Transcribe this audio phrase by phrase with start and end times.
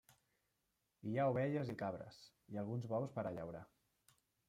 [1.09, 2.19] Hi ha ovelles i cabres,
[2.55, 3.67] i alguns bous per a llaurar.